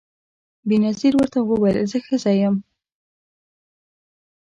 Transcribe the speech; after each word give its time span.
بېنظیر 0.67 1.13
ورته 1.17 1.39
وویل 1.41 1.77
زه 1.91 1.97
ښځه 2.05 2.31
یم 2.41 2.55